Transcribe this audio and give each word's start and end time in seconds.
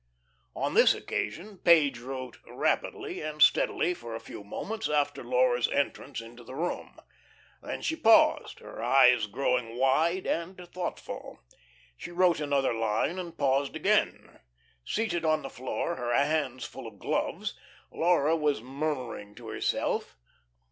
On 0.55 0.73
this 0.73 0.95
occasion 0.95 1.59
Page 1.59 1.99
wrote 1.99 2.39
rapidly 2.47 3.21
and 3.21 3.39
steadily 3.39 3.93
for 3.93 4.15
a 4.15 4.19
few 4.19 4.43
moments 4.43 4.89
after 4.89 5.23
Laura's 5.23 5.67
entrance 5.69 6.21
into 6.21 6.43
the 6.43 6.55
room. 6.55 6.97
Then 7.61 7.83
she 7.83 7.95
paused, 7.95 8.61
her 8.61 8.81
eyes 8.81 9.27
growing 9.27 9.77
wide 9.77 10.25
and 10.25 10.57
thoughtful. 10.67 11.43
She 11.97 12.09
wrote 12.09 12.39
another 12.39 12.73
line 12.73 13.19
and 13.19 13.37
paused 13.37 13.75
again. 13.75 14.39
Seated 14.83 15.23
on 15.23 15.43
the 15.43 15.51
floor, 15.51 15.97
her 15.97 16.15
hands 16.15 16.65
full 16.65 16.87
of 16.87 16.97
gloves, 16.97 17.53
Laura 17.91 18.35
was 18.35 18.59
murmuring 18.59 19.35
to 19.35 19.49
herself. 19.49 20.17